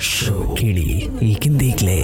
[0.00, 2.00] Show केळी एकंदीकले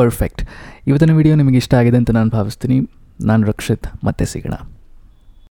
[0.00, 0.42] perfect.
[0.86, 2.78] ಇವತ್ತಿನ video ನಿಮಗೆ ಇಷ್ಟ ಆಗಿದೆ ಅಂತ ನಾನು ಭಾವಿಸ್ತೀನಿ.
[3.20, 4.77] ನಾನು ರಕ್ಷಿತ್ ಮತ್ತೆ ಸಿಗೋಣ.